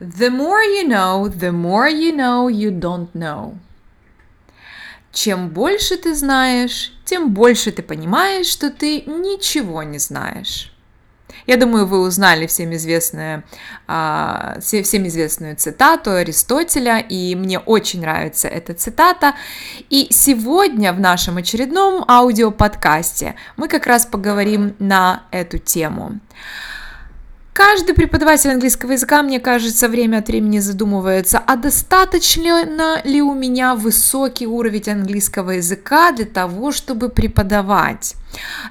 [0.00, 3.58] The more you know, the more you know you don't know.
[5.12, 10.72] Чем больше ты знаешь, тем больше ты понимаешь, что ты ничего не знаешь.
[11.46, 13.44] Я думаю, вы узнали всем, известную,
[13.86, 19.34] а, всем известную цитату Аристотеля, и мне очень нравится эта цитата.
[19.90, 26.20] И сегодня в нашем очередном аудиоподкасте мы как раз поговорим на эту тему.
[27.52, 33.74] Каждый преподаватель английского языка, мне кажется, время от времени задумывается, а достаточно ли у меня
[33.74, 38.14] высокий уровень английского языка для того, чтобы преподавать?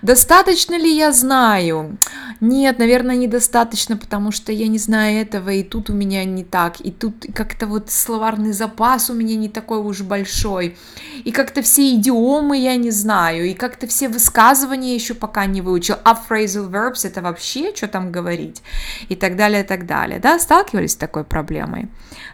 [0.02, 1.98] Достаточно ли я знаю?
[2.40, 6.80] Нет, наверное, недостаточно, потому что я не знаю этого, и тут у меня не так,
[6.80, 10.78] и тут как-то вот словарный запас у меня не такой уж большой,
[11.26, 15.98] и как-то все идиомы я не знаю, и как-то все высказывания еще пока не выучил,
[16.06, 18.62] а phrasal verbs это вообще, что там говорить,
[19.10, 21.90] и так далее, и так далее, да, сталкивались с такой проблемой?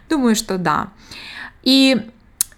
[0.08, 0.90] Думаю, что да.
[1.64, 2.00] И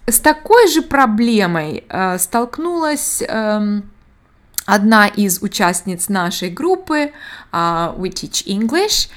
[0.05, 3.23] с такой же проблемой э, столкнулась...
[3.27, 3.81] Э,
[4.73, 7.11] одна из участниц нашей группы
[7.51, 9.09] uh, We Teach English,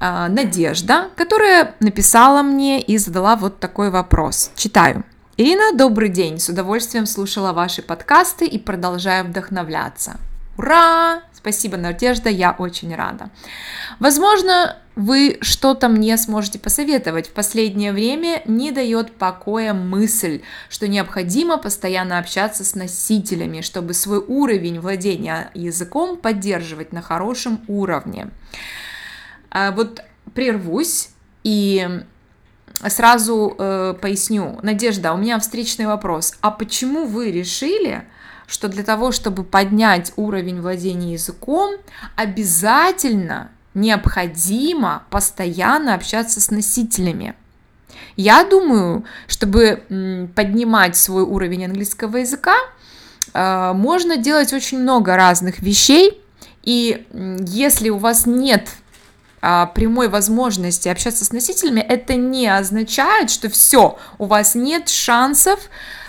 [0.00, 4.50] uh, Надежда, которая написала мне и задала вот такой вопрос.
[4.54, 5.04] Читаю.
[5.36, 6.38] Ирина, добрый день.
[6.38, 10.16] С удовольствием слушала ваши подкасты и продолжаю вдохновляться.
[10.56, 11.22] Ура!
[11.32, 13.28] Спасибо, Надежда, я очень рада.
[14.00, 17.28] Возможно, вы что-то мне сможете посоветовать.
[17.28, 24.18] В последнее время не дает покоя мысль, что необходимо постоянно общаться с носителями, чтобы свой
[24.18, 28.30] уровень владения языком поддерживать на хорошем уровне.
[29.50, 30.00] А вот
[30.34, 31.10] прервусь
[31.42, 31.86] и
[32.88, 34.58] сразу э, поясню.
[34.62, 36.34] Надежда, у меня встречный вопрос.
[36.40, 38.04] А почему вы решили,
[38.46, 41.76] что для того, чтобы поднять уровень владения языком,
[42.16, 47.34] обязательно необходимо постоянно общаться с носителями.
[48.16, 52.56] Я думаю, чтобы поднимать свой уровень английского языка,
[53.32, 56.20] э, можно делать очень много разных вещей,
[56.62, 57.06] и
[57.46, 58.68] если у вас нет
[59.46, 65.60] а, прямой возможности общаться с носителями, это не означает, что все, у вас нет шансов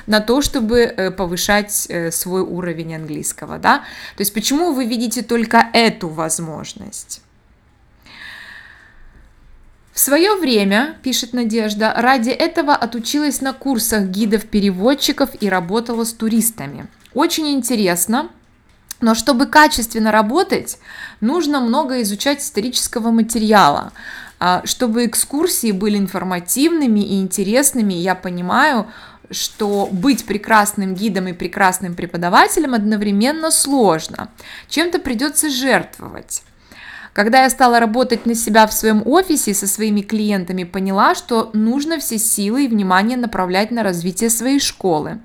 [0.08, 3.80] на то, чтобы э, повышать э, свой уровень английского, да?
[4.16, 7.22] То есть почему вы видите только эту возможность?
[9.94, 16.88] В свое время, пишет Надежда, ради этого отучилась на курсах гидов-переводчиков и работала с туристами.
[17.14, 18.30] Очень интересно,
[19.00, 20.80] но чтобы качественно работать,
[21.22, 23.94] нужно много изучать исторического материала.
[24.38, 28.88] А, чтобы экскурсии были информативными и интересными, я понимаю,
[29.32, 34.30] что быть прекрасным гидом и прекрасным преподавателем одновременно сложно.
[34.70, 36.44] Чем-то придется жертвовать.
[37.16, 41.98] Когда я стала работать на себя в своем офисе со своими клиентами, поняла, что нужно
[41.98, 45.20] все силы и внимание направлять на развитие своей школы.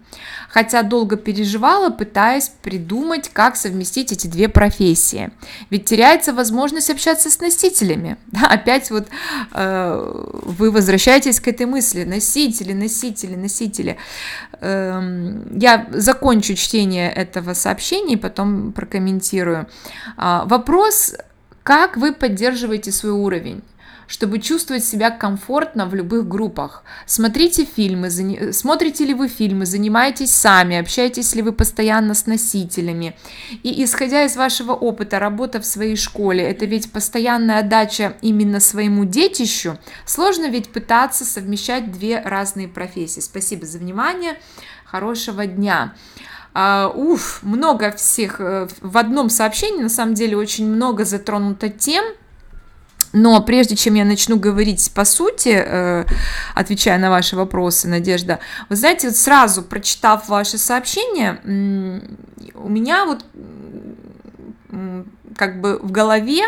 [0.49, 5.33] Хотя долго переживала, пытаясь придумать, как совместить эти две профессии.
[5.71, 8.17] Ведь теряется возможность общаться с носителями.
[8.31, 9.09] Да, опять вот
[9.53, 12.05] э, вы возвращаетесь к этой мысли.
[12.05, 13.97] Носители, носители, носители.
[14.61, 15.03] Э,
[15.57, 19.69] я закончу чтение этого сообщения и потом прокомментирую.
[20.17, 21.17] Э, вопрос
[21.71, 23.63] как вы поддерживаете свой уровень?
[24.09, 26.83] чтобы чувствовать себя комфортно в любых группах.
[27.07, 28.11] Смотрите фильмы,
[28.53, 33.17] смотрите ли вы фильмы, занимаетесь сами, общаетесь ли вы постоянно с носителями.
[33.63, 39.05] И исходя из вашего опыта, работа в своей школе, это ведь постоянная отдача именно своему
[39.05, 43.21] детищу, сложно ведь пытаться совмещать две разные профессии.
[43.21, 44.41] Спасибо за внимание,
[44.87, 45.95] хорошего дня.
[46.53, 52.05] Uh, уф, много всех uh, в одном сообщении, на самом деле очень много затронуто тем,
[53.13, 56.09] но прежде чем я начну говорить по сути, uh,
[56.57, 61.41] отвечая на ваши вопросы, Надежда, вы знаете, вот сразу прочитав ваше сообщение,
[62.55, 63.25] у меня вот
[65.37, 66.43] как бы в голове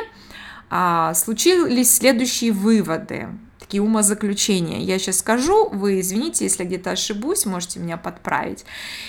[0.68, 3.28] а, случились следующие выводы
[3.72, 4.80] такие умозаключения.
[4.80, 8.66] Я сейчас скажу, вы извините, если где-то ошибусь, можете меня подправить.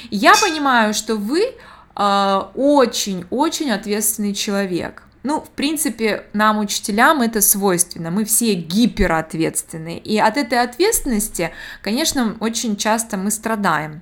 [0.10, 1.54] Я понимаю, что вы
[1.95, 5.04] очень-очень э, ответственный человек.
[5.24, 8.10] Ну, в принципе, нам, учителям, это свойственно.
[8.10, 10.00] Мы все гиперответственные.
[10.00, 11.51] И от этой ответственности,
[11.81, 14.01] конечно, очень часто мы страдаем.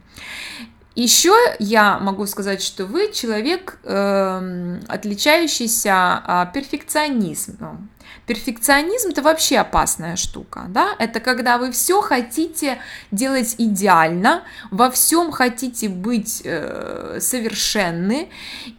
[0.94, 7.90] Еще я могу сказать, что вы человек, э, отличающийся э, перфекционизмом.
[8.32, 10.96] Перфекционизм это вообще опасная штука, да?
[11.00, 12.78] Это когда вы все хотите
[13.12, 18.30] делать идеально, во всем хотите быть э, совершенны,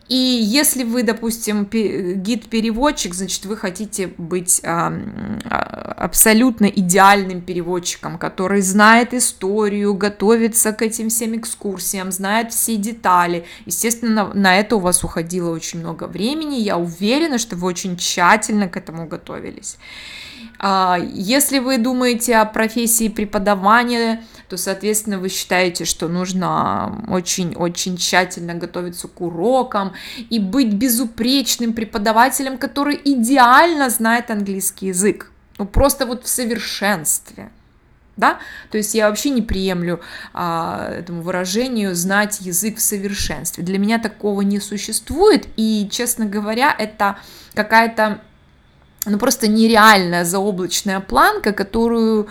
[0.09, 5.39] и если вы, допустим, гид-переводчик, значит, вы хотите быть э,
[5.97, 13.47] абсолютно идеальным переводчиком, который знает историю, готовится к этим всем экскурсиям, знает все детали.
[13.65, 16.57] Естественно, на, это у вас уходило очень много времени.
[16.57, 19.42] Я уверена, что вы очень тщательно к этому готовились.
[20.59, 28.55] А, если вы думаете о профессии преподавания, то, соответственно, вы считаете, что нужно очень-очень тщательно
[28.55, 29.93] готовиться к урокам
[30.31, 35.31] и быть безупречным преподавателем, который идеально знает английский язык.
[35.59, 37.51] Ну, просто вот в совершенстве.
[38.17, 38.39] Да?
[38.71, 40.01] То есть я вообще не приемлю
[40.35, 43.65] а, этому выражению знать язык в совершенстве.
[43.65, 47.17] Для меня такого не существует, и, честно говоря, это
[47.55, 48.21] какая-то
[49.07, 52.29] ну, просто нереальная заоблачная планка, которую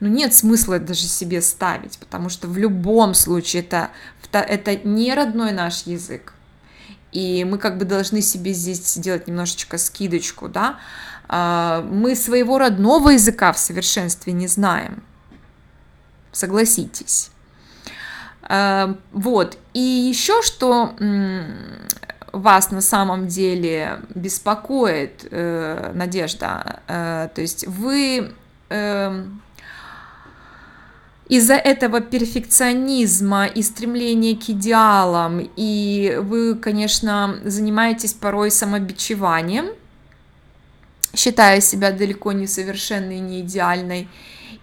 [0.00, 3.90] ну, нет смысла даже себе ставить, потому что в любом случае это,
[4.32, 6.34] это не родной наш язык.
[7.12, 10.80] И мы как бы должны себе здесь сделать немножечко скидочку, да.
[11.28, 15.02] А, мы своего родного языка в совершенстве не знаем.
[16.32, 17.30] Согласитесь.
[18.42, 19.58] А, вот.
[19.74, 20.96] И еще что
[22.38, 28.32] вас на самом деле беспокоит, э, Надежда, э, то есть вы
[28.70, 29.42] эм,
[31.28, 39.66] из-за этого перфекционизма и стремления к идеалам, и вы, конечно, занимаетесь порой самобичеванием,
[41.14, 44.08] считая себя далеко не совершенной не идеальной,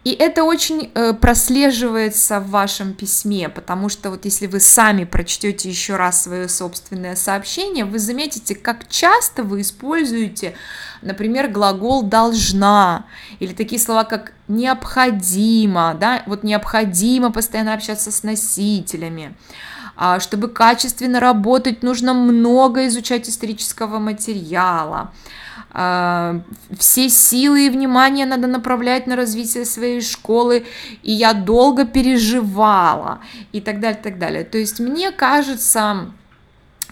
[0.04, 5.70] и это очень э, прослеживается в вашем письме, потому что вот если вы сами прочтете
[5.70, 10.56] еще раз свое собственное сообщение, вы заметите, как часто вы используете,
[11.04, 13.06] например, глагол должна
[13.40, 19.36] или такие слова, как необходимо, да, вот необходимо постоянно общаться с носителями.
[19.96, 25.12] А чтобы качественно работать, нужно много изучать исторического материала.
[25.74, 26.42] А,
[26.78, 30.66] все силы и внимание надо направлять на развитие своей школы,
[31.02, 33.22] и я долго переживала,
[33.54, 34.44] и так далее, так далее.
[34.44, 36.12] То есть мне кажется,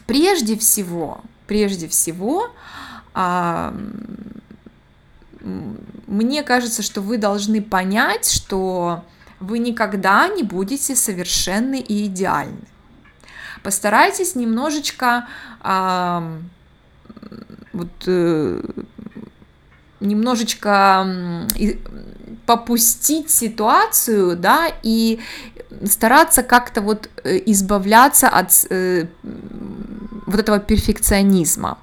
[0.06, 2.52] прежде всего, прежде всего,
[3.14, 3.76] а,
[6.08, 9.04] мне кажется, что вы должны понять, что
[9.42, 12.68] вы никогда не будете совершенны и идеальны.
[13.62, 15.28] Постарайтесь немножечко
[17.74, 18.62] вот э,
[20.00, 21.48] немножечко
[22.45, 25.19] попустить ситуацию, да, и
[25.86, 29.07] стараться как-то вот э, избавляться от э,
[30.25, 31.77] вот этого перфекционизма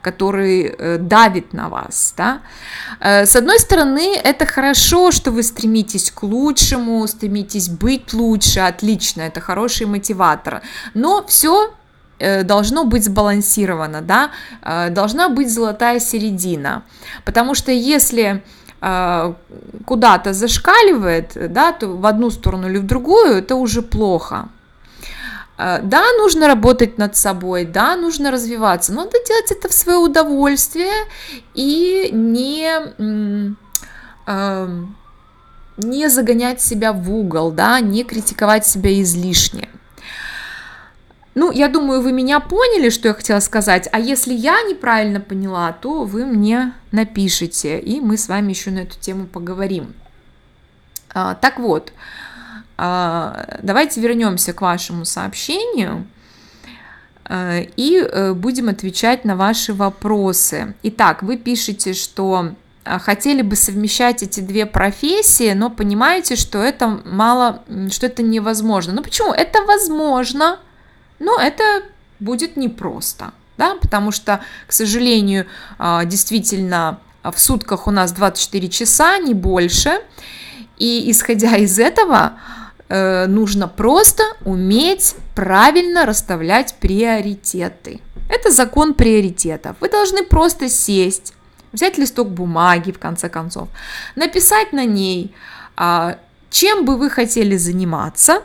[0.00, 2.40] который э, давит на вас, да.
[2.98, 9.22] Э, с одной стороны, это хорошо, что вы стремитесь к лучшему, стремитесь быть лучше, отлично,
[9.22, 10.62] это хороший мотиватор,
[10.94, 11.81] но все Э,
[12.44, 14.30] должно быть сбалансировано, да,
[14.62, 16.82] э, должна быть золотая середина,
[17.24, 18.42] потому что если
[18.80, 19.34] э,
[19.84, 24.48] куда-то зашкаливает, да, то в одну сторону или в другую, это уже плохо.
[25.58, 31.04] Да, нужно работать над собой, да, нужно развиваться, но надо делать это в свое удовольствие
[31.54, 33.54] и не,
[35.76, 39.68] не загонять себя в угол, да, не критиковать себя излишне.
[41.34, 45.72] Ну, я думаю, вы меня поняли, что я хотела сказать, а если я неправильно поняла,
[45.72, 49.94] то вы мне напишите, и мы с вами еще на эту тему поговорим.
[51.14, 51.92] А, так вот,
[52.76, 56.06] а, давайте вернемся к вашему сообщению
[57.24, 60.74] а, и э, будем отвечать на ваши вопросы.
[60.82, 62.54] Итак, вы пишете, что
[62.84, 68.92] а, хотели бы совмещать эти две профессии, но понимаете, что это мало, что это невозможно.
[68.92, 69.32] Ну почему?
[69.32, 70.58] Это возможно,
[71.22, 71.84] но это
[72.20, 75.46] будет непросто, да, потому что, к сожалению,
[75.78, 80.00] а, действительно в сутках у нас 24 часа, не больше,
[80.78, 82.32] и исходя из этого,
[82.88, 88.00] э, нужно просто уметь правильно расставлять приоритеты.
[88.28, 89.76] Это закон приоритетов.
[89.80, 91.34] Вы должны просто сесть,
[91.72, 93.68] взять листок бумаги, в конце концов,
[94.16, 95.32] написать на ней,
[95.76, 96.16] а,
[96.50, 98.42] чем бы вы хотели заниматься,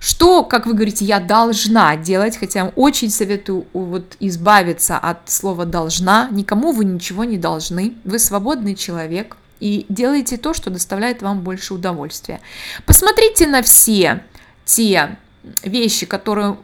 [0.00, 6.28] что, как вы говорите, я должна делать, хотя очень советую вот избавиться от слова должна,
[6.30, 11.74] никому вы ничего не должны, вы свободный человек, и делайте то, что доставляет вам больше
[11.74, 12.40] удовольствия.
[12.86, 14.24] Посмотрите на все
[14.64, 15.16] те
[15.62, 16.58] вещи, которые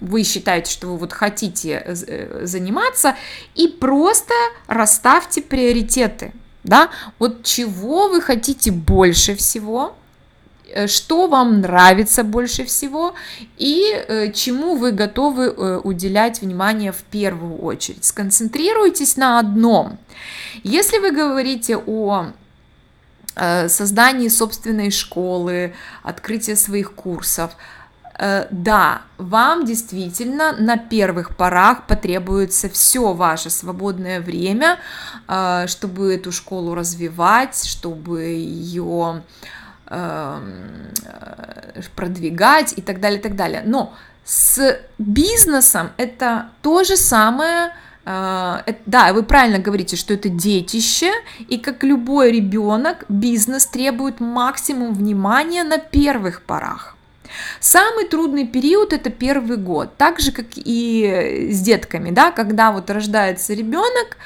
[0.00, 3.16] вы считаете, что вы вот хотите э, заниматься,
[3.54, 4.34] и просто
[4.66, 6.32] расставьте приоритеты.
[6.64, 10.01] да, вот чего вы хотите больше всего, э,
[10.86, 13.14] что вам нравится больше всего
[13.58, 18.04] и э, чему вы готовы э, уделять внимание в первую очередь.
[18.04, 19.98] Сконцентрируйтесь на одном.
[20.62, 22.32] Если вы говорите о
[23.34, 27.56] создании собственной школы, открытии своих курсов,
[28.18, 34.78] Э, да, вам действительно на первых порах потребуется все ваше свободное время,
[35.28, 39.46] э, чтобы эту школу развивать, чтобы ее э,
[41.96, 43.62] продвигать и так далее, и так далее.
[43.64, 43.94] Но
[44.24, 47.72] с бизнесом это то же самое,
[48.04, 51.12] да, вы правильно говорите, что это детище,
[51.48, 56.91] и как любой ребенок, бизнес требует максимум внимания на первых порах.
[57.60, 62.90] Самый трудный период это первый год, так же как и с детками, да, когда вот
[62.90, 64.16] рождается ребенок,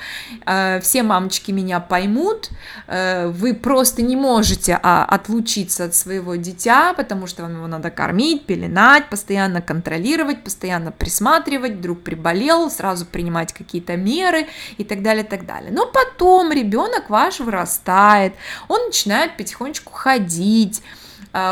[0.44, 2.50] э, все мамочки меня поймут,
[2.86, 7.90] э, вы просто не можете а, отлучиться от своего дитя, потому что вам его надо
[7.90, 14.46] кормить, пеленать, постоянно контролировать, постоянно присматривать, вдруг приболел, сразу принимать какие-то меры
[14.78, 15.70] и так далее, так далее.
[15.70, 18.34] Но потом ребенок ваш вырастает,
[18.68, 20.82] он начинает потихонечку ходить,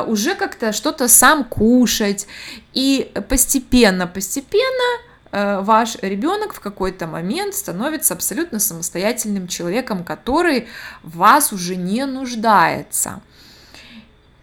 [0.07, 2.27] уже как-то что-то сам кушать.
[2.73, 5.01] И постепенно, постепенно
[5.33, 10.69] э, ваш ребенок в какой-то момент становится абсолютно самостоятельным человеком, который
[11.03, 13.21] вас уже не нуждается.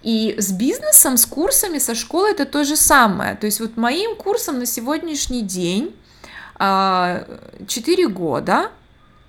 [0.04, 3.36] И с бизнесом, с курсами, со школой это то же самое.
[3.36, 5.96] То есть вот моим курсом на сегодняшний день
[6.58, 8.72] 4 а, года,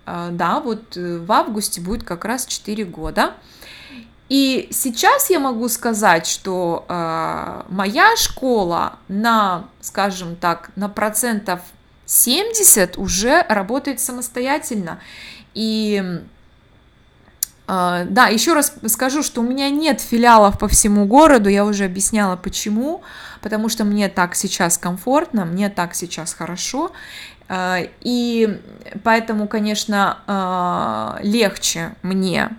[0.06, 3.34] а, да, вот э, в августе будет как раз 4 года.
[4.28, 11.60] И сейчас я могу сказать, что э, моя школа на, скажем так, на процентов
[12.06, 15.00] 70 уже работает самостоятельно.
[15.54, 16.02] И
[17.68, 21.84] э, да, еще раз скажу, что у меня нет филиалов по всему городу, я уже
[21.84, 23.02] объясняла почему,
[23.42, 26.92] потому что мне так сейчас комфортно, мне так сейчас хорошо.
[27.48, 28.60] Э, и
[29.04, 32.50] поэтому, конечно, э, легче мне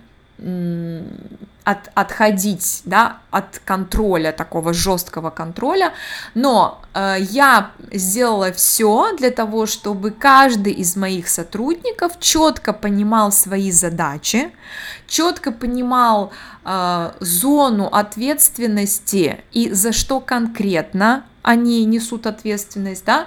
[1.64, 5.92] от, отходить да, от контроля, такого жесткого контроля,
[6.34, 13.70] но э, я сделала все для того, чтобы каждый из моих сотрудников четко понимал свои
[13.70, 14.52] задачи,
[15.06, 16.32] четко понимал
[16.64, 23.26] э, зону ответственности и за что конкретно они несут ответственность, да,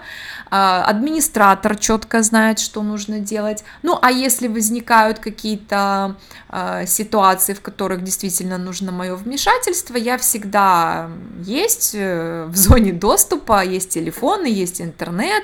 [0.50, 3.64] а, администратор четко знает, что нужно делать.
[3.84, 6.16] Ну, а если возникают какие-то
[6.50, 11.12] а, ситуации, в которых действительно нужно мое вмешательство, я всегда
[11.44, 15.44] есть э, в зоне доступа, есть телефоны, есть интернет,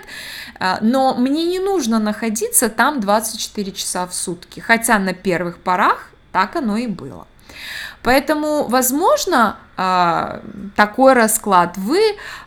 [0.59, 6.09] а, но мне не нужно находиться там 24 часа в сутки, хотя на первых порах
[6.31, 7.27] так оно и было.
[8.03, 10.41] Поэтому, возможно, а,
[10.75, 11.77] такой расклад.
[11.77, 12.00] Вы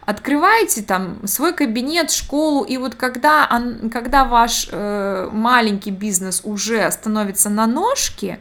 [0.04, 3.48] открываете там свой кабинет, школу, и вот когда,
[3.92, 8.38] когда ваш э, маленький бизнес уже становится на ножке,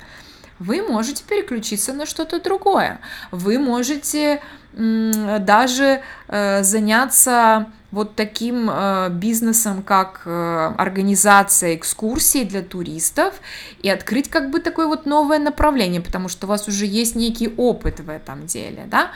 [0.60, 3.00] вы можете переключиться на что-то другое.
[3.32, 4.42] Вы можете
[4.74, 13.36] даже э, заняться вот таким э, бизнесом, как э, организация экскурсий для туристов,
[13.82, 17.48] и открыть как бы такое вот новое направление, потому что у вас уже есть некий
[17.56, 19.12] опыт в этом деле, да,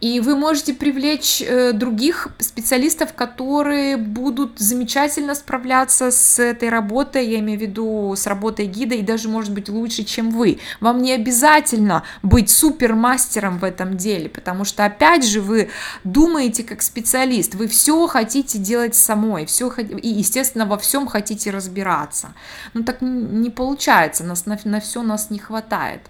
[0.00, 7.40] и вы можете привлечь э, других специалистов, которые будут замечательно справляться с этой работой, я
[7.40, 10.60] имею в виду с работой гида, и даже, может быть, лучше, чем вы.
[10.78, 15.68] Вам не обязательно быть супермастером в этом деле, потому что, опять же, вы
[16.04, 19.70] думаете как специалист, вы все хотите хотите делать самой, все,
[20.02, 22.28] и, естественно, во всем хотите разбираться.
[22.74, 26.00] Но так не получается, нас на, на все нас не хватает.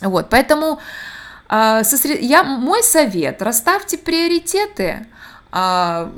[0.00, 0.78] Вот, поэтому
[1.48, 2.22] э, сосред...
[2.22, 5.06] я, мой совет, расставьте приоритеты,
[5.52, 6.10] э,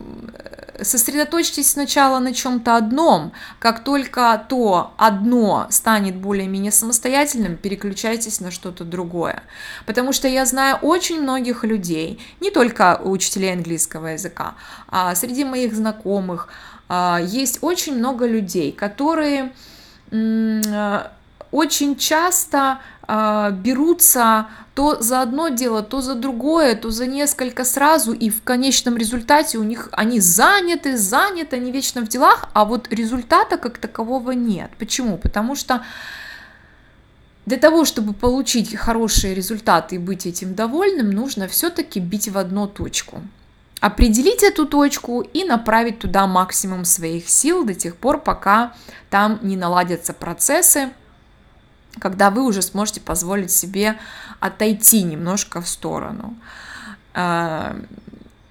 [0.81, 8.85] сосредоточьтесь сначала на чем-то одном, как только то одно станет более-менее самостоятельным, переключайтесь на что-то
[8.85, 9.43] другое.
[9.87, 14.55] Потому что я знаю очень многих людей, не только учителей английского языка,
[14.89, 16.49] а среди моих знакомых
[16.89, 19.53] а, есть очень много людей, которые
[21.51, 22.81] очень часто
[23.63, 28.97] берутся то за одно дело, то за другое, то за несколько сразу, и в конечном
[28.97, 34.31] результате у них они заняты, заняты, они вечно в делах, а вот результата как такового
[34.31, 34.71] нет.
[34.79, 35.19] Почему?
[35.19, 35.83] Потому что
[37.45, 42.67] для того, чтобы получить хорошие результаты и быть этим довольным, нужно все-таки бить в одну
[42.67, 43.21] точку.
[43.81, 48.75] Определить эту точку и направить туда максимум своих сил до тех пор, пока
[49.11, 50.91] там не наладятся процессы,
[51.99, 53.99] когда вы уже сможете позволить себе
[54.41, 56.37] отойти немножко в сторону.
[57.15, 57.77] А,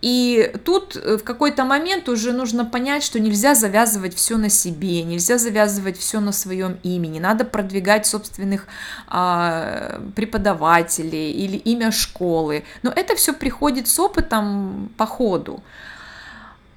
[0.01, 5.03] и тут э, в какой-то момент уже нужно понять, что нельзя завязывать все на себе,
[5.03, 8.65] нельзя завязывать все на своем имени, надо продвигать собственных
[9.07, 12.63] а, преподавателей или имя школы.
[12.81, 15.63] Но это все приходит с опытом по ходу.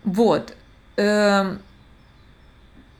[0.05, 0.55] Вот.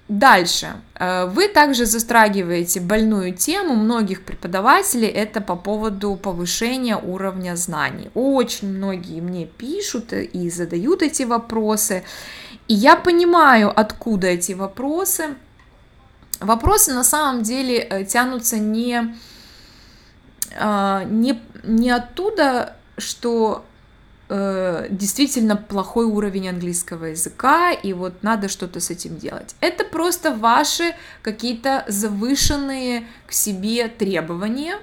[0.09, 0.75] Дальше.
[0.97, 8.11] Э, вы также застрагиваете больную тему многих преподавателей, это по поводу повышения уровня знаний.
[8.15, 12.05] Очень многие мне пишут и задают эти вопросы,
[12.69, 15.37] и я понимаю, откуда эти вопросы.
[16.41, 19.17] Вопросы на самом деле э, тянутся не,
[20.51, 23.65] э, не, не оттуда, что
[24.29, 29.55] э, действительно плохой уровень английского языка, и вот надо что-то с этим делать.
[29.61, 34.79] Это просто ваши какие-то завышенные к себе требования.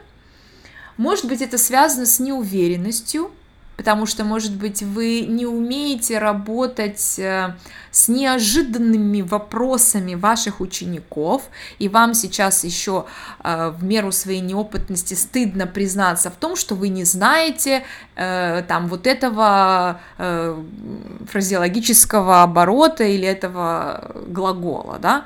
[0.97, 3.31] Может быть, это связано с неуверенностью,
[3.77, 7.55] потому что, может быть, вы не умеете работать э,
[7.89, 11.49] с неожиданными вопросами ваших учеников,
[11.79, 13.05] и вам сейчас еще
[13.43, 17.83] э, в меру своей неопытности стыдно признаться в том, что вы не знаете
[18.15, 25.25] э, там вот этого фразеологического оборота или этого глагола, да,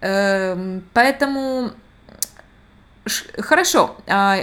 [0.00, 1.72] эм, Поэтому
[3.38, 4.38] Хорошо, а,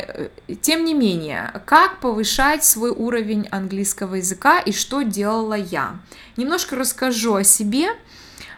[0.61, 5.95] тем не менее, как повышать свой уровень английского языка и что делала я?
[6.35, 7.87] Немножко расскажу о себе.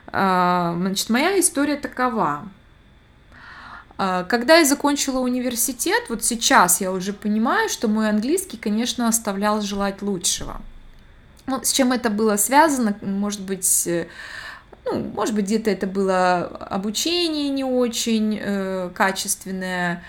[0.07, 2.47] А, значит, моя история такова.
[3.99, 9.61] А, когда я закончила университет, вот сейчас я уже понимаю, что мой английский, конечно, оставлял
[9.61, 10.61] желать лучшего.
[11.45, 14.07] Ну, с чем это было связано, может быть, э,
[14.91, 20.03] ну, может быть, где-то это было обучение не очень э, качественное,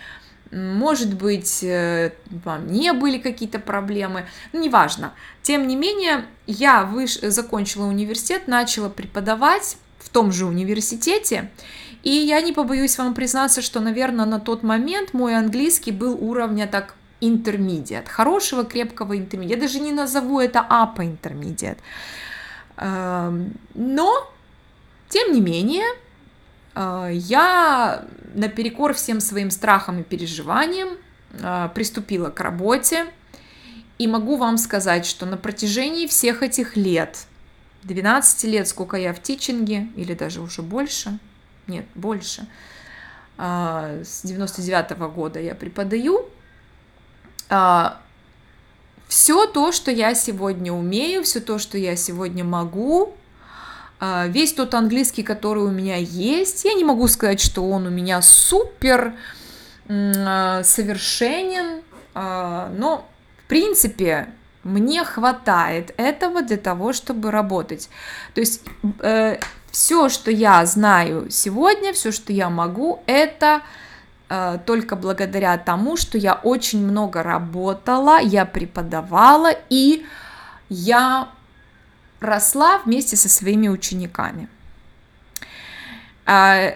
[0.50, 2.12] может быть, э,
[2.66, 5.12] не были какие-то проблемы, ну, неважно.
[5.42, 7.18] Тем не менее, я выш...
[7.20, 11.50] закончила университет, начала преподавать в том же университете,
[12.02, 16.66] и я не побоюсь вам признаться, что, наверное, на тот момент мой английский был уровня
[16.66, 19.60] так интермедиат, хорошего, крепкого интермедиат.
[19.60, 21.78] Я даже не назову это апа интермедиат.
[22.76, 24.28] Эм, но
[25.12, 25.84] тем не менее,
[26.74, 30.88] э, я наперекор всем своим страхам и переживаниям
[31.32, 33.04] э, приступила к работе.
[33.98, 37.26] И могу вам сказать, что на протяжении всех этих лет,
[37.82, 41.18] 12 лет, сколько я в тичинге, или даже уже больше,
[41.66, 42.46] нет, больше,
[43.36, 46.26] э, с 99 -го года я преподаю,
[49.08, 53.14] все то, что я сегодня умею, все то, что я сегодня могу,
[54.28, 58.20] весь тот английский, который у меня есть, я не могу сказать, что он у меня
[58.20, 59.14] супер
[59.88, 61.82] а, совершенен,
[62.14, 63.06] а, но
[63.44, 64.28] в принципе
[64.64, 67.88] мне хватает этого для того, чтобы работать.
[68.34, 68.62] То есть
[69.00, 69.38] э,
[69.72, 73.62] все, что я знаю сегодня, все, что я могу, это
[74.28, 80.06] э, только благодаря тому, что я очень много работала, я преподавала и
[80.68, 81.28] я
[82.22, 84.48] росла вместе со своими учениками.
[86.24, 86.74] А,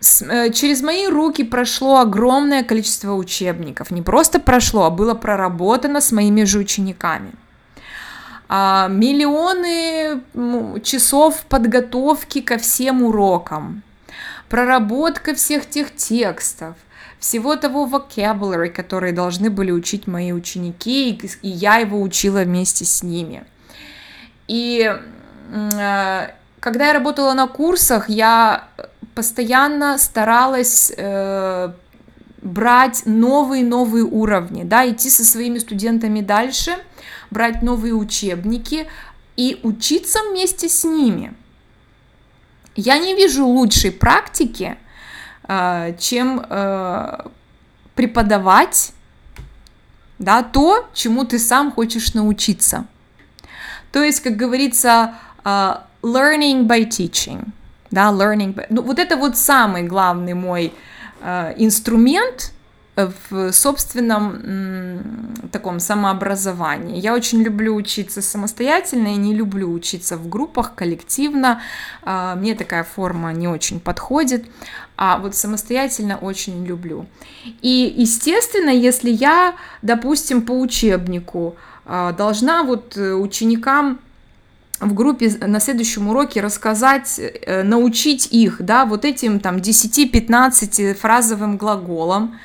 [0.00, 3.90] э, через мои руки прошло огромное количество учебников.
[3.90, 7.32] Не просто прошло, а было проработано с моими же учениками.
[8.48, 10.20] А, миллионы
[10.82, 13.82] часов подготовки ко всем урокам,
[14.48, 16.76] проработка всех тех текстов,
[17.18, 23.02] всего того vocabulary, которые должны были учить мои ученики, и, я его учила вместе с
[23.02, 23.44] ними.
[24.48, 24.90] И
[25.52, 26.28] э,
[26.60, 28.68] когда я работала на курсах, я
[29.14, 31.72] постоянно старалась э,
[32.42, 36.76] брать новые-новые уровни, да, идти со своими студентами дальше,
[37.30, 38.86] брать новые учебники
[39.36, 41.34] и учиться вместе с ними.
[42.76, 44.76] Я не вижу лучшей практики,
[45.98, 47.18] чем э,
[47.94, 48.92] преподавать
[50.18, 52.86] да, то, чему ты сам хочешь научиться.
[53.92, 57.48] То есть, как говорится, э, learning by teaching.
[57.90, 58.66] Да, learning by...
[58.70, 60.72] Ну, вот это вот самый главный мой
[61.56, 62.52] инструмент
[62.96, 66.98] в собственном таком самообразовании.
[66.98, 71.60] Я очень люблю учиться самостоятельно и не люблю учиться в группах, коллективно.
[72.04, 74.46] Мне такая форма не очень подходит
[74.96, 77.06] а вот самостоятельно очень люблю.
[77.60, 84.00] И, естественно, если я, допустим, по учебнику а, должна вот э, ученикам
[84.80, 91.56] в группе на следующем уроке рассказать, э, научить их, да, вот этим там 10-15 фразовым
[91.56, 92.38] глаголом,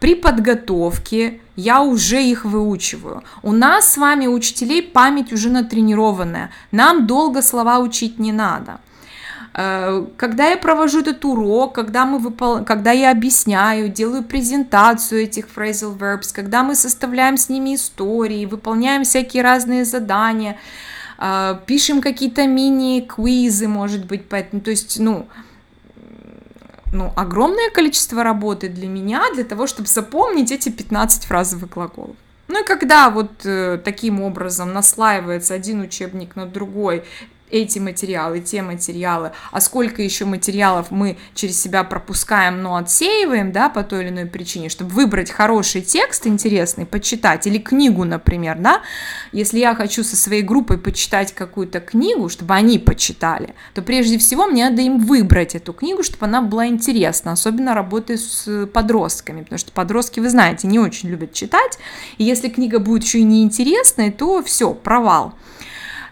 [0.00, 3.22] при подготовке я уже их выучиваю.
[3.42, 6.50] У нас с вами, учителей, память уже натренированная.
[6.70, 8.78] Нам долго слова учить не надо.
[9.54, 12.64] Э, когда я провожу этот урок, когда, мы выпол...
[12.64, 19.02] когда я объясняю, делаю презентацию этих phrasal verbs, когда мы составляем с ними истории, выполняем
[19.02, 20.58] всякие разные задания,
[21.18, 25.26] э, пишем какие-то мини-квизы, может быть, поэтому, то есть, ну,
[26.92, 32.16] ну, огромное количество работы для меня, для того, чтобы запомнить эти 15 фразовых глаголов.
[32.48, 37.04] Ну и когда вот э, таким образом наслаивается один учебник на другой,
[37.50, 43.68] эти материалы, те материалы, а сколько еще материалов мы через себя пропускаем, но отсеиваем, да,
[43.68, 48.82] по той или иной причине, чтобы выбрать хороший текст интересный, почитать, или книгу, например, да,
[49.32, 54.46] если я хочу со своей группой почитать какую-то книгу, чтобы они почитали, то прежде всего
[54.46, 59.58] мне надо им выбрать эту книгу, чтобы она была интересна, особенно работая с подростками, потому
[59.58, 61.78] что подростки, вы знаете, не очень любят читать,
[62.18, 65.34] и если книга будет еще и неинтересной, то все, провал.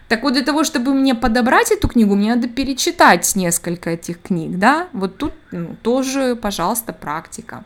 [0.07, 4.57] Так вот, для того, чтобы мне подобрать эту книгу, мне надо перечитать несколько этих книг,
[4.57, 7.65] да, вот тут ну, тоже, пожалуйста, практика.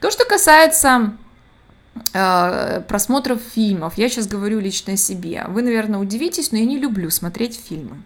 [0.00, 1.12] То, что касается
[2.14, 5.44] э, просмотров фильмов, я сейчас говорю лично о себе.
[5.48, 8.02] Вы, наверное, удивитесь, но я не люблю смотреть фильмы.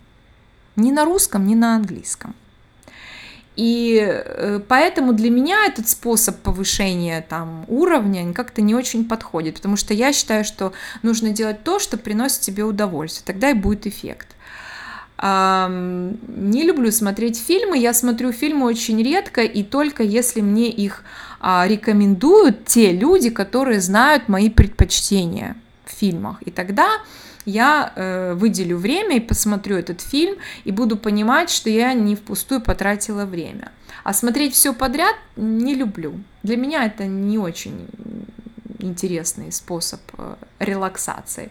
[0.75, 2.35] Ни на русском, ни на английском.
[3.59, 9.77] И э, поэтому для меня этот способ повышения там, уровня как-то не очень подходит, потому
[9.77, 14.29] что я считаю, что нужно делать то, что приносит тебе удовольствие, тогда и будет эффект.
[15.21, 21.03] Не люблю смотреть фильмы, я смотрю фильмы очень редко и только если мне их
[21.41, 26.41] а, рекомендуют те люди, которые знают мои предпочтения в фильмах.
[26.43, 26.89] И тогда
[27.45, 32.61] я э, выделю время и посмотрю этот фильм и буду понимать, что я не впустую
[32.61, 33.73] потратила время.
[34.05, 36.15] А смотреть все подряд не люблю.
[36.43, 37.89] Для меня это не очень
[38.79, 41.51] интересный способ э, релаксации.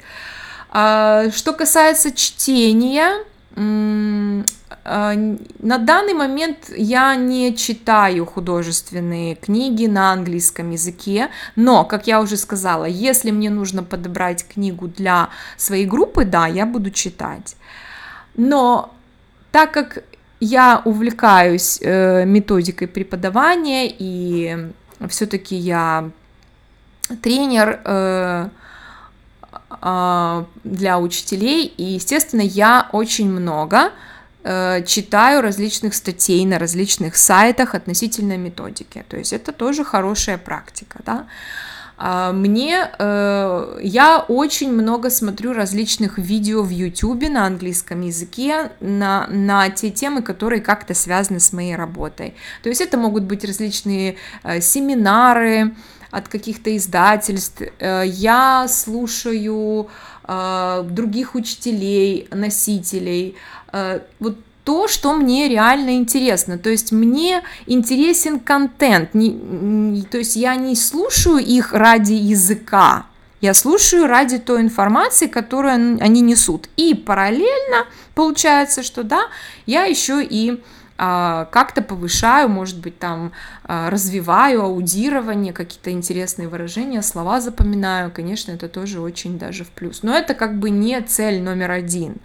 [0.69, 3.23] А, что касается чтения,
[4.87, 12.37] на данный момент я не читаю художественные книги на английском языке, но, как я уже
[12.37, 17.57] сказала, если мне нужно подобрать книгу для своей группы, да, я буду читать.
[18.35, 18.93] Но
[19.51, 20.03] так как
[20.39, 24.69] я увлекаюсь э, методикой преподавания и
[25.09, 26.09] все-таки я
[27.21, 28.49] тренер, э,
[29.69, 33.91] а, для учителей, и, естественно, я очень много
[34.47, 39.03] э, читаю различных статей на различных сайтах относительно методики.
[39.09, 41.27] То есть это тоже хорошая практика, да.
[41.99, 49.27] А, мне, э, я очень много смотрю различных видео в YouTube на английском языке на,
[49.27, 52.35] на те темы, которые как-то связаны с моей работой.
[52.61, 55.75] То есть это могут быть различные э, семинары,
[56.09, 59.89] от каких-то издательств, я слушаю
[60.25, 63.35] других учителей, носителей,
[64.19, 66.57] вот то, что мне реально интересно.
[66.57, 73.05] То есть мне интересен контент, не, то есть я не слушаю их ради языка,
[73.39, 76.69] я слушаю ради той информации, которую они несут.
[76.75, 79.27] И параллельно получается, что да,
[79.65, 80.61] я еще и
[80.97, 83.31] а, как-то повышаю, может быть, там
[83.63, 90.01] а, развиваю аудирование, какие-то интересные выражения, слова запоминаю, конечно, это тоже очень даже в плюс.
[90.01, 92.17] Но это как бы не цель номер один.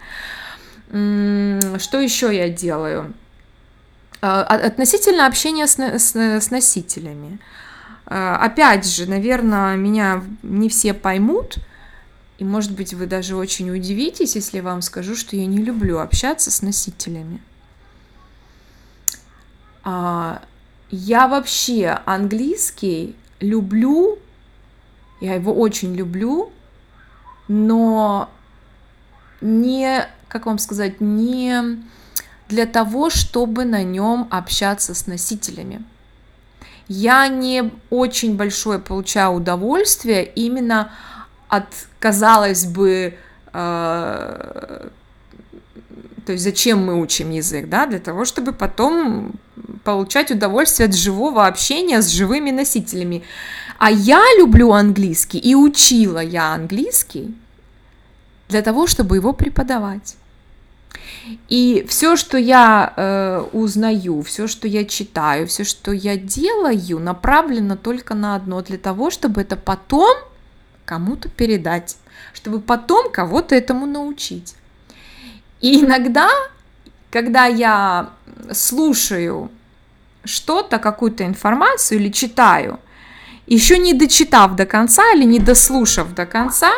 [0.93, 3.13] Что еще я делаю?
[4.21, 7.39] А, относительно общения с, с, с носителями.
[8.05, 11.57] Опять же, наверное, меня не все поймут,
[12.37, 16.51] и, может быть, вы даже очень удивитесь, если вам скажу, что я не люблю общаться
[16.51, 17.41] с носителями.
[19.83, 20.41] А,
[20.89, 24.19] я вообще английский люблю,
[25.21, 26.51] я его очень люблю,
[27.47, 28.29] но
[29.41, 31.77] не, как вам сказать, не
[32.49, 35.83] для того, чтобы на нем общаться с носителями.
[36.87, 40.91] Я не очень большое получаю удовольствие именно
[41.49, 41.65] от,
[41.99, 43.15] казалось бы,
[43.53, 44.87] э,
[46.25, 49.33] то есть зачем мы учим язык, да, для того, чтобы потом
[49.83, 53.23] получать удовольствие от живого общения с живыми носителями.
[53.77, 57.35] А я люблю английский и учила я английский
[58.49, 60.15] для того, чтобы его преподавать.
[61.47, 67.77] И все, что я э, узнаю, все, что я читаю, все, что я делаю, направлено
[67.77, 70.17] только на одно, для того, чтобы это потом
[70.85, 71.97] кому-то передать,
[72.33, 74.55] чтобы потом кого-то этому научить.
[75.61, 76.29] И иногда,
[77.09, 78.09] когда я
[78.51, 79.49] слушаю
[80.25, 82.79] что-то, какую-то информацию или читаю,
[83.47, 86.71] еще не дочитав до конца или не дослушав до конца,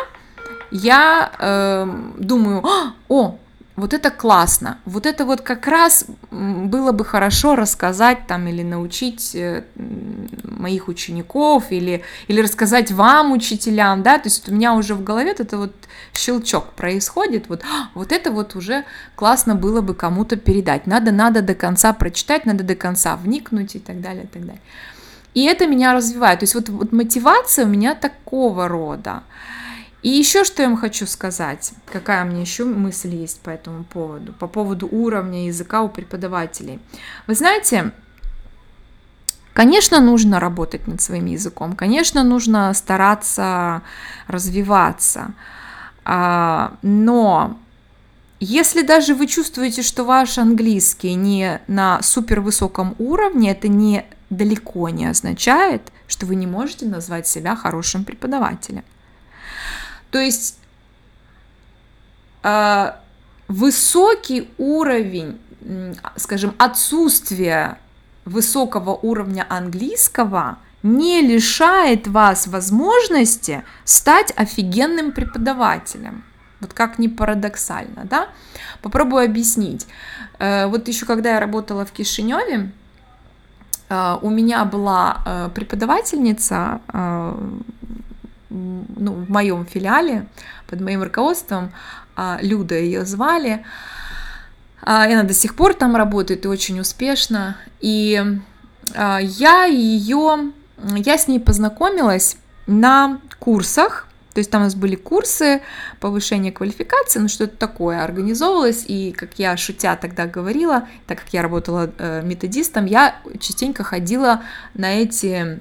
[0.70, 1.86] я э,
[2.18, 3.38] думаю, «А, о,
[3.76, 9.34] вот это классно, вот это вот как раз было бы хорошо рассказать там или научить
[9.34, 15.04] э, моих учеников или, или рассказать вам, учителям, да, то есть у меня уже в
[15.04, 15.72] голове это вот
[16.14, 18.84] щелчок происходит, вот, «А, вот это вот уже
[19.14, 23.78] классно было бы кому-то передать, надо, надо до конца прочитать, надо до конца вникнуть и
[23.78, 24.62] так далее, и так далее.
[25.34, 29.22] И это меня развивает, то есть вот, вот мотивация у меня такого рода.
[30.06, 33.82] И еще что я вам хочу сказать, какая у меня еще мысль есть по этому
[33.82, 36.78] поводу, по поводу уровня языка у преподавателей.
[37.26, 37.90] Вы знаете,
[39.52, 43.82] Конечно, нужно работать над своим языком, конечно, нужно стараться
[44.28, 45.32] развиваться,
[46.04, 47.58] а, но
[48.38, 54.88] если даже вы чувствуете, что ваш английский не на супер высоком уровне, это не далеко
[54.90, 58.84] не означает, что вы не можете назвать себя хорошим преподавателем.
[60.16, 60.58] То есть
[62.42, 62.92] э,
[63.48, 65.38] высокий уровень,
[66.16, 67.76] скажем, отсутствие
[68.24, 76.24] высокого уровня английского не лишает вас возможности стать офигенным преподавателем.
[76.60, 78.28] Вот как ни парадоксально, да?
[78.80, 79.86] Попробую объяснить.
[80.38, 82.72] Э, вот еще когда я работала в Кишиневе,
[83.90, 86.80] э, у меня была э, преподавательница
[88.56, 90.26] ну, в моем филиале,
[90.66, 91.72] под моим руководством,
[92.16, 93.64] а, Люда ее звали,
[94.82, 97.56] а, и она до сих пор там работает и очень успешно.
[97.80, 98.22] И
[98.94, 100.52] а, я ее,
[100.96, 105.62] я с ней познакомилась на курсах, то есть там у нас были курсы
[105.98, 111.40] повышения квалификации, ну что-то такое организовывалось, и как я шутя тогда говорила, так как я
[111.40, 114.42] работала э, методистом, я частенько ходила
[114.74, 115.58] на эти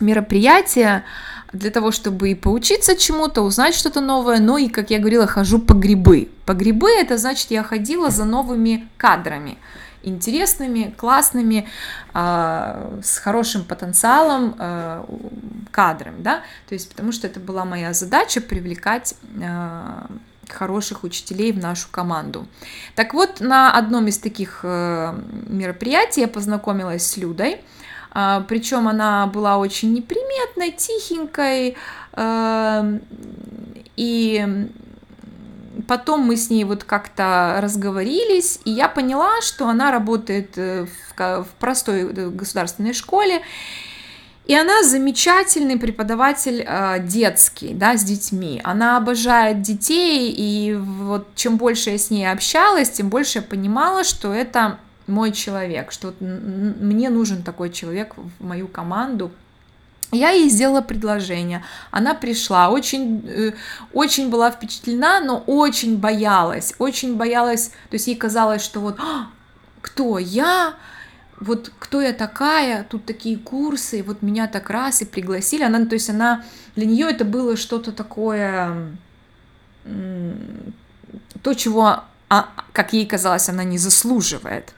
[0.00, 1.04] мероприятия,
[1.52, 5.58] для того, чтобы и поучиться чему-то, узнать что-то новое, но и, как я говорила, хожу
[5.58, 6.28] по грибы.
[6.46, 9.58] По грибы это значит, я ходила за новыми кадрами,
[10.02, 11.68] интересными, классными,
[12.14, 15.04] э, с хорошим потенциалом э,
[15.70, 20.06] кадрами, да, то есть потому что это была моя задача привлекать э,
[20.48, 22.46] хороших учителей в нашу команду.
[22.94, 27.58] Так вот, на одном из таких э, мероприятий я познакомилась с Людой, а,
[28.12, 31.76] Причем она была очень неприметной, тихенькой,
[32.14, 33.00] эм,
[33.96, 34.68] и
[35.86, 41.46] потом мы с ней вот как-то разговорились, и я поняла, что она работает э, в,
[41.58, 43.42] простой э, государственной школе,
[44.46, 48.60] и она замечательный преподаватель э, детский, да, с детьми.
[48.64, 54.04] Она обожает детей, и вот чем больше я с ней общалась, тем больше я понимала,
[54.04, 54.78] что это
[55.10, 59.30] мой человек, что мне нужен такой человек в мою команду.
[60.12, 63.52] Я ей сделала предложение, она пришла, очень, э,
[63.92, 69.28] очень была впечатлена, но очень боялась, очень боялась, то есть ей казалось, что вот «А,
[69.80, 70.74] кто я,
[71.38, 75.94] вот кто я такая, тут такие курсы, вот меня так раз и пригласили, она, то
[75.94, 76.44] есть она,
[76.74, 78.98] для нее это было что-то такое,
[81.42, 84.74] то, чего, а, как ей казалось, она не заслуживает.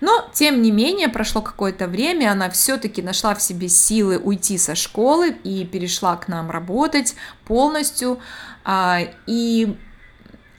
[0.00, 4.74] Но, тем не менее, прошло какое-то время, она все-таки нашла в себе силы уйти со
[4.74, 8.20] школы и перешла к нам работать полностью.
[8.64, 9.76] А, и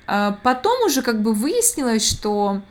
[0.07, 2.61] а, потом уже как бы выяснилось, что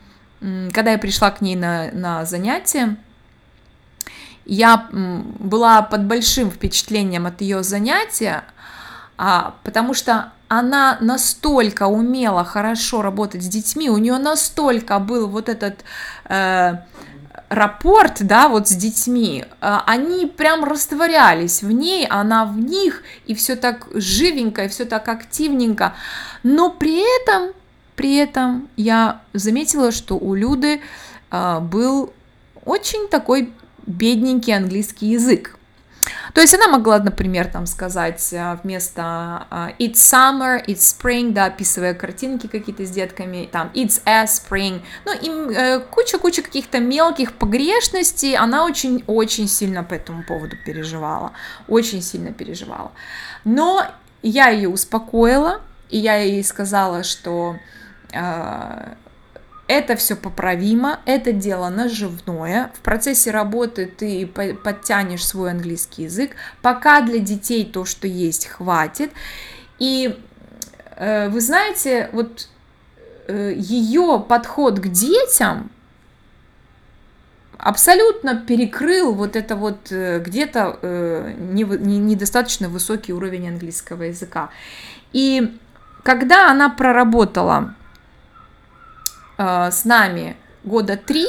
[0.71, 2.97] когда я пришла к ней на, на занятия,
[4.45, 8.43] я была под большим впечатлением от ее занятия,
[9.17, 15.47] а, потому что она настолько умела хорошо работать с детьми, у нее настолько был вот
[15.47, 15.85] этот
[16.25, 16.73] э,
[17.49, 23.35] рапорт, да, вот с детьми, э, они прям растворялись в ней, она в них, и
[23.35, 25.93] все так живенько, и все так активненько,
[26.41, 27.53] но при этом,
[27.95, 30.81] при этом я заметила, что у Люды
[31.29, 32.11] э, был
[32.65, 33.53] очень такой
[33.85, 35.58] бедненький английский язык,
[36.33, 41.45] то есть она могла, например, там сказать э, вместо э, it's summer, it's spring, да,
[41.45, 47.33] описывая картинки какие-то с детками, там it's a spring, ну и э, куча-куча каких-то мелких
[47.33, 51.33] погрешностей, она очень-очень сильно по этому поводу переживала,
[51.67, 52.91] очень сильно переживала.
[53.43, 53.85] Но
[54.21, 57.55] я ее успокоила, и я ей сказала, что
[59.69, 62.71] это все поправимо, это дело наживное.
[62.73, 66.31] В процессе работы ты подтянешь свой английский язык.
[66.63, 69.11] Пока для детей то, что есть, хватит.
[69.77, 70.17] И
[70.95, 72.49] э, вы знаете, вот
[73.27, 75.69] э, ее подход к детям
[77.59, 84.49] абсолютно перекрыл вот это вот э, где-то э, недостаточно высокий уровень английского языка.
[85.13, 85.55] И
[86.01, 87.75] когда она проработала
[89.39, 91.25] с нами года три,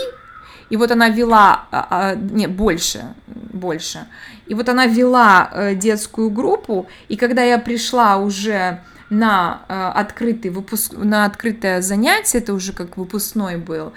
[0.68, 4.06] и вот она вела, а, а, не, больше, больше,
[4.46, 9.62] и вот она вела детскую группу, и когда я пришла уже на
[9.94, 13.92] открытый выпуск, на открытое занятие, это уже как выпускной был,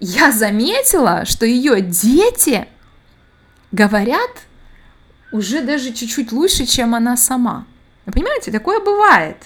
[0.00, 2.66] я заметила, что ее дети
[3.72, 4.30] говорят
[5.32, 7.64] уже даже чуть-чуть лучше, чем она сама.
[8.06, 9.36] Вы понимаете, такое бывает.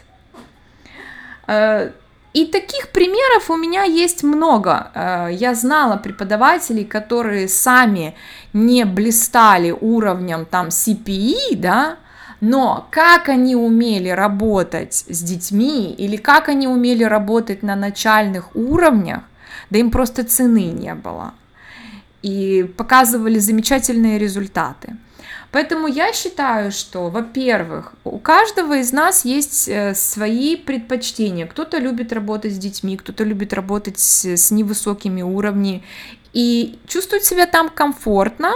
[2.35, 4.91] И таких примеров у меня есть много.
[4.95, 8.17] Э, я знала преподавателей, которые сами
[8.53, 11.97] не блистали уровнем там CPE, да,
[12.41, 19.23] но как они умели работать с детьми или как они умели работать на начальных уровнях,
[19.71, 21.35] да им просто цены не было.
[22.23, 24.97] И показывали замечательные результаты.
[25.55, 31.47] Поэтому я считаю, что, во-первых, у каждого из нас есть э, свои предпочтения.
[31.47, 35.85] Кто-то любит работать с детьми, кто-то любит работать с, невысокими уровнями
[36.33, 38.51] и чувствовать себя там комфортно.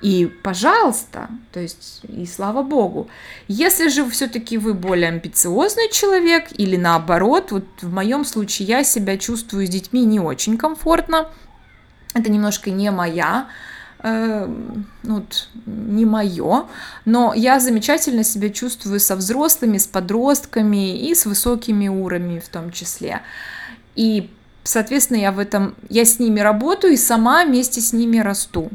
[0.00, 3.08] И, пожалуйста, то есть, и слава богу.
[3.48, 9.18] Если же все-таки вы более амбициозный человек, или наоборот, вот в моем случае я себя
[9.18, 11.32] чувствую с детьми не очень комфортно,
[12.14, 13.48] это немножко не моя,
[14.02, 14.48] э,
[15.02, 15.26] ну,
[15.66, 16.66] не мое,
[17.04, 22.72] но я замечательно себя чувствую со взрослыми, с подростками и с высокими уровнями в том
[22.72, 23.22] числе.
[23.94, 24.30] И,
[24.64, 28.70] соответственно, я в этом, я с ними работаю и сама вместе с ними расту.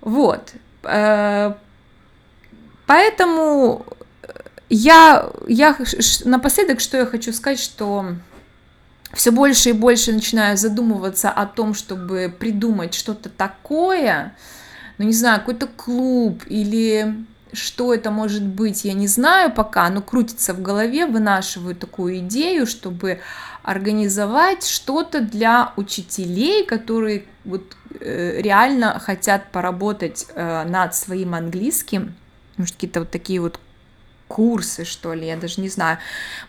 [0.00, 0.52] Вот.
[0.84, 1.54] Э,
[2.86, 3.84] поэтому
[4.70, 5.76] я, я
[6.24, 8.14] напоследок, что я хочу сказать, что
[9.12, 14.34] все больше и больше начинаю задумываться о том, чтобы придумать что-то такое,
[14.98, 20.02] ну не знаю, какой-то клуб или что это может быть, я не знаю пока, но
[20.02, 23.20] крутится в голове, вынашиваю такую идею, чтобы
[23.62, 27.62] организовать что-то для учителей, которые вот
[28.00, 32.14] э, реально хотят поработать э, над своим английским,
[32.56, 33.58] может какие-то вот такие вот
[34.28, 35.98] курсы, что ли, я даже не знаю.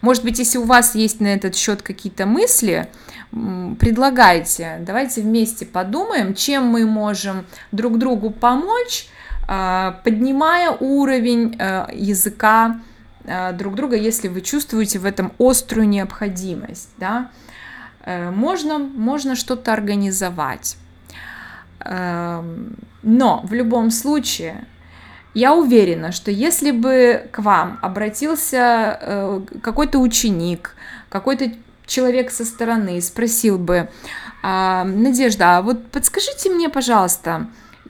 [0.01, 2.87] Может быть, если у вас есть на этот счет какие-то мысли,
[3.31, 9.07] предлагайте, давайте вместе подумаем, чем мы можем друг другу помочь,
[9.47, 12.79] э, поднимая уровень э, языка
[13.29, 17.29] Э, друг друга, если вы чувствуете в этом острую необходимость, да,
[18.03, 20.77] э, можно, можно что-то организовать.
[21.81, 24.65] Эм, но в любом случае,
[25.33, 30.75] я уверена, что если бы к вам обратился э, какой-то ученик,
[31.09, 31.51] какой-то
[31.85, 33.89] человек со стороны спросил бы,
[34.41, 37.47] «А, Надежда, а вот подскажите мне, пожалуйста,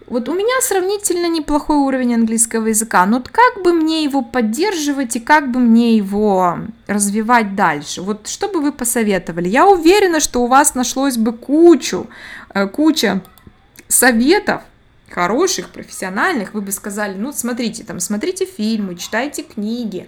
[0.08, 5.20] вот у меня сравнительно неплохой уровень английского языка, но как бы мне его поддерживать и
[5.20, 8.02] как бы мне его развивать дальше?
[8.02, 9.48] Вот что бы вы посоветовали?
[9.48, 12.08] Я уверена, что у вас нашлось бы кучу,
[12.56, 13.22] э, куча
[13.88, 14.64] советов,
[15.10, 20.08] хороших, профессиональных, вы бы сказали, ну, смотрите, там, смотрите фильмы, читайте книги,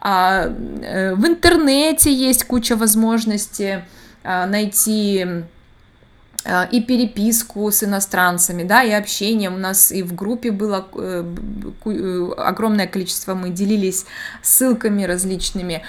[0.00, 3.84] а, э, в интернете есть куча возможностей
[4.22, 5.44] а, найти
[6.44, 9.50] Э, и переписку с иностранцами, да, и общение.
[9.50, 11.24] У нас и в группе было э,
[11.84, 14.06] э, огромное количество, мы делились
[14.42, 15.82] ссылками различными.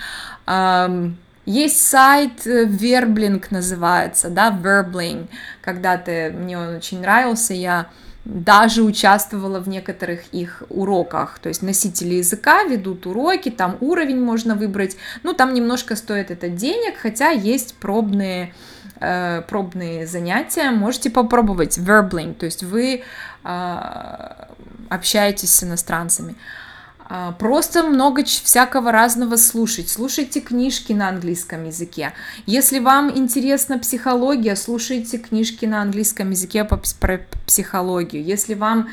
[1.46, 5.28] Есть сайт Верблинг называется, да, Verbling.
[5.62, 7.88] Когда-то мне он очень нравился, я
[8.30, 11.40] даже участвовала в некоторых их уроках.
[11.40, 14.98] То есть носители языка ведут уроки, там уровень можно выбрать.
[15.24, 18.54] Ну, там немножко стоит это денег, хотя есть пробные
[19.00, 23.04] э, пробные занятия, можете попробовать verbling, то есть вы
[23.44, 24.30] э,
[24.90, 26.36] общаетесь с иностранцами.
[26.36, 26.69] А,
[27.40, 29.90] просто много всякого разного слушать.
[29.90, 32.14] Слушайте книжки на английском языке.
[32.46, 38.24] Если вам интересна психология, слушайте книжки на английском языке по, про психологию.
[38.24, 38.90] Если вам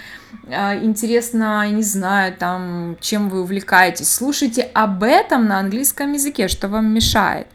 [0.47, 6.69] э, интересно, не знаю, там, чем вы увлекаетесь, слушайте об этом на английском языке, что
[6.69, 7.49] вам мешает.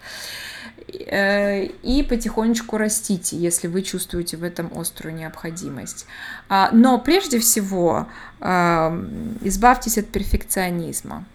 [1.07, 6.05] Э, и потихонечку растите, если вы чувствуете в этом острую необходимость.
[6.49, 8.07] А, но прежде всего
[8.39, 11.25] избавьтесь от перфекционизма.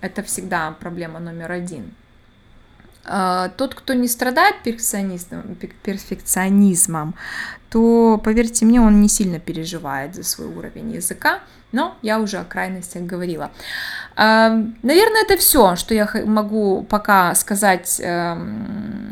[0.00, 1.92] Это всегда проблема номер один.
[3.04, 7.14] Э, тот, кто не страдает перфекционизмом,
[7.70, 11.40] то, поверьте мне, он не сильно переживает за свой уровень языка,
[11.72, 13.50] но я уже о крайностях говорила.
[14.16, 19.10] Эм, наверное, это все, что я могу пока сказать эм,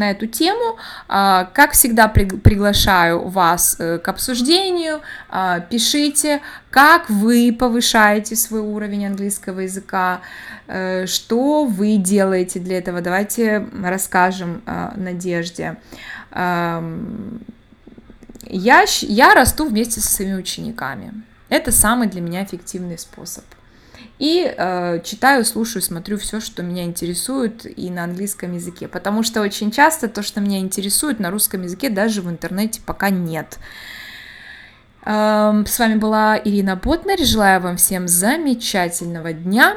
[0.00, 0.76] на эту тему.
[1.08, 5.00] А, как всегда, приглашаю вас э, к обсуждению.
[5.28, 6.40] А, пишите,
[6.70, 10.20] как вы повышаете свой уровень английского языка,
[10.66, 13.00] э, что вы делаете для этого.
[13.00, 15.76] Давайте расскажем э, Надежде.
[18.52, 21.12] Я, я расту вместе со своими учениками.
[21.48, 23.44] Это самый для меня эффективный способ.
[24.20, 28.86] И э, читаю, слушаю, смотрю все, что меня интересует и на английском языке.
[28.86, 33.08] Потому что очень часто то, что меня интересует на русском языке, даже в интернете пока
[33.08, 33.58] нет.
[35.06, 37.18] Э, с вами была Ирина Ботнер.
[37.24, 39.76] Желаю вам всем замечательного дня,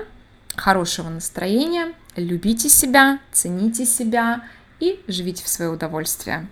[0.57, 1.93] хорошего настроения.
[2.17, 4.43] Любите себя, цените себя
[4.81, 6.47] и живите в свое удовольствие.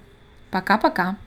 [0.50, 1.18] Пока-пока.